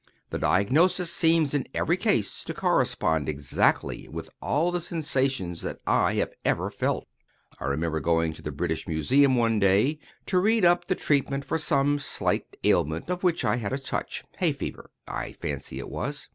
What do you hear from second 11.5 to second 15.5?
some slight ailment of which I had a touch—hay fever, I